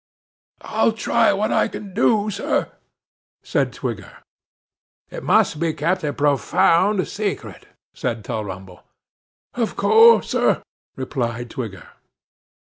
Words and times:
'I'll 0.61 0.93
try 0.93 1.31
what 1.31 1.51
I 1.51 1.67
can 1.67 1.93
do, 1.93 2.31
sir,' 2.31 2.71
said 3.43 3.71
Twigger. 3.71 4.11
'It 5.11 5.21
must 5.21 5.59
be 5.59 5.73
kept 5.73 6.03
a 6.03 6.11
profound 6.11 7.07
secret,' 7.07 7.67
said 7.93 8.25
Tulrumble. 8.25 8.83
'Of 9.53 9.75
course, 9.75 10.31
sir,' 10.31 10.63
replied 10.95 11.51
Twigger. 11.51 11.87